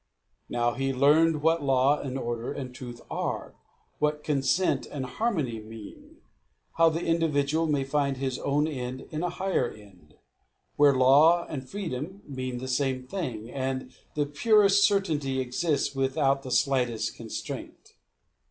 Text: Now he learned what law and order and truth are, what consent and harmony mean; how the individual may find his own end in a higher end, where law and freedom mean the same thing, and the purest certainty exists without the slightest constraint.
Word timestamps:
Now 0.49 0.71
he 0.73 0.91
learned 0.91 1.43
what 1.43 1.61
law 1.61 1.99
and 1.99 2.17
order 2.17 2.51
and 2.51 2.73
truth 2.73 3.01
are, 3.11 3.53
what 3.99 4.23
consent 4.23 4.87
and 4.87 5.05
harmony 5.05 5.59
mean; 5.59 6.17
how 6.77 6.89
the 6.89 7.05
individual 7.05 7.67
may 7.67 7.83
find 7.83 8.17
his 8.17 8.39
own 8.39 8.67
end 8.67 9.01
in 9.11 9.21
a 9.21 9.29
higher 9.29 9.69
end, 9.69 10.15
where 10.75 10.95
law 10.95 11.45
and 11.45 11.69
freedom 11.69 12.23
mean 12.27 12.57
the 12.57 12.67
same 12.67 13.05
thing, 13.05 13.51
and 13.51 13.93
the 14.15 14.25
purest 14.25 14.85
certainty 14.85 15.39
exists 15.39 15.93
without 15.93 16.41
the 16.41 16.49
slightest 16.49 17.13
constraint. 17.15 17.93